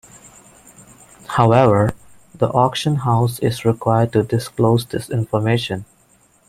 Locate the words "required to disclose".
3.65-4.87